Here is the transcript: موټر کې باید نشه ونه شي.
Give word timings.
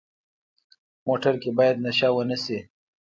موټر 1.07 1.33
کې 1.41 1.49
باید 1.57 1.77
نشه 1.85 2.07
ونه 2.15 2.37
شي. 2.43 2.59